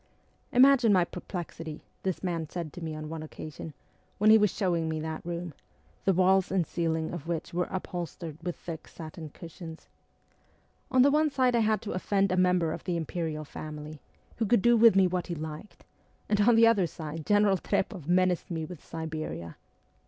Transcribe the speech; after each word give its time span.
Imagine 0.51 0.91
my 0.91 1.05
perplexity,' 1.05 1.83
this 2.01 2.23
man 2.23 2.49
said 2.49 2.73
to 2.73 2.81
me 2.83 2.95
on 2.95 3.07
one 3.07 3.21
occasion, 3.21 3.75
when 4.17 4.31
he 4.31 4.37
was 4.39 4.49
showing 4.51 4.89
me 4.89 4.99
that 4.99 5.23
room, 5.23 5.53
the 6.05 6.11
walls 6.13 6.51
and 6.51 6.65
ceiling 6.65 7.11
of 7.13 7.27
which 7.27 7.53
were 7.53 7.67
upholstered 7.69 8.35
with 8.41 8.55
thick 8.55 8.87
satin 8.87 9.29
cushions.' 9.29 9.89
On 10.91 11.03
the 11.03 11.11
one 11.11 11.29
side 11.29 11.55
I 11.55 11.59
had 11.59 11.83
to 11.83 11.91
offend 11.91 12.31
a 12.31 12.35
member 12.35 12.71
of 12.71 12.83
the 12.85 12.97
Imperial 12.97 13.45
Family, 13.45 14.01
who 14.37 14.47
could 14.47 14.63
do 14.63 14.75
with 14.75 14.95
me 14.95 15.05
what 15.05 15.27
he 15.27 15.35
liked, 15.35 15.83
and 16.27 16.41
on 16.41 16.55
the 16.55 16.65
other 16.65 16.87
side 16.87 17.23
General 17.23 17.57
Trpoff 17.57 18.07
menaced 18.07 18.49
me 18.49 18.65
with 18.65 18.83
Siberia 18.83 19.55